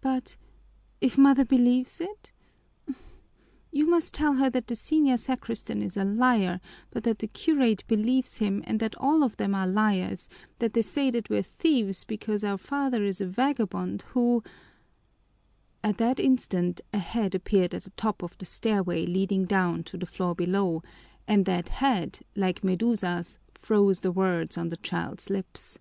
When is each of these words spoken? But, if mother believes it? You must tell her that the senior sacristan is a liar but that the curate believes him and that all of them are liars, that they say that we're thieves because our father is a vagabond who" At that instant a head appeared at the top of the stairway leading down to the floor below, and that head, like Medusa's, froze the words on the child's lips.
But, 0.00 0.38
if 1.02 1.18
mother 1.18 1.44
believes 1.44 2.00
it? 2.00 2.32
You 3.70 3.84
must 3.90 4.14
tell 4.14 4.36
her 4.36 4.48
that 4.48 4.66
the 4.66 4.74
senior 4.74 5.18
sacristan 5.18 5.82
is 5.82 5.94
a 5.94 6.04
liar 6.06 6.62
but 6.90 7.04
that 7.04 7.18
the 7.18 7.26
curate 7.26 7.84
believes 7.86 8.38
him 8.38 8.62
and 8.66 8.80
that 8.80 8.94
all 8.96 9.22
of 9.22 9.36
them 9.36 9.54
are 9.54 9.66
liars, 9.66 10.30
that 10.58 10.72
they 10.72 10.80
say 10.80 11.10
that 11.10 11.28
we're 11.28 11.42
thieves 11.42 12.04
because 12.04 12.42
our 12.42 12.56
father 12.56 13.04
is 13.04 13.20
a 13.20 13.26
vagabond 13.26 14.04
who" 14.14 14.42
At 15.84 15.98
that 15.98 16.18
instant 16.18 16.80
a 16.94 16.98
head 16.98 17.34
appeared 17.34 17.74
at 17.74 17.82
the 17.82 17.90
top 17.90 18.22
of 18.22 18.38
the 18.38 18.46
stairway 18.46 19.04
leading 19.04 19.44
down 19.44 19.82
to 19.82 19.98
the 19.98 20.06
floor 20.06 20.34
below, 20.34 20.82
and 21.26 21.44
that 21.44 21.68
head, 21.68 22.20
like 22.34 22.64
Medusa's, 22.64 23.38
froze 23.54 24.00
the 24.00 24.12
words 24.12 24.56
on 24.56 24.70
the 24.70 24.78
child's 24.78 25.28
lips. 25.28 25.78